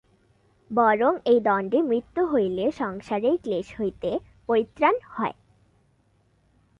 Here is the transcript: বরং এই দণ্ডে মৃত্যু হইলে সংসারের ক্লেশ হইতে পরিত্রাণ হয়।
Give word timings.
বরং 0.71 1.13
এই 1.25 1.39
দণ্ডে 1.39 1.79
মৃত্যু 1.81 2.21
হইলে 2.25 2.65
সংসারের 2.71 3.35
ক্লেশ 3.37 3.67
হইতে 3.79 4.09
পরিত্রাণ 4.49 4.95
হয়। 5.11 5.35